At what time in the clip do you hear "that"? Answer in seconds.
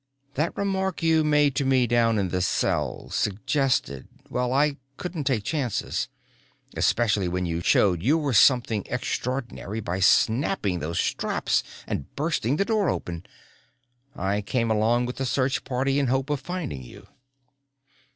0.33-0.57